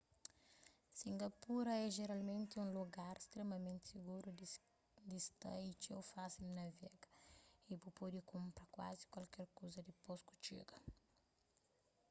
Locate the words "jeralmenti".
1.97-2.55